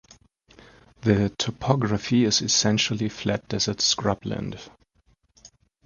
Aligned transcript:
The 1.01 1.29
topography 1.37 2.23
is 2.25 2.41
essentially 2.41 3.07
flat 3.07 3.47
desert 3.49 3.77
scrubland. 3.81 4.59